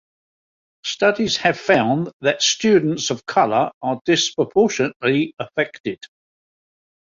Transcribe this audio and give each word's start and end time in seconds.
Studies 0.83 1.37
have 1.37 1.59
found 1.59 2.11
that 2.21 2.41
students 2.41 3.11
of 3.11 3.23
color 3.27 3.69
are 3.83 3.99
disproportionately 4.03 5.35
affected. 5.37 5.99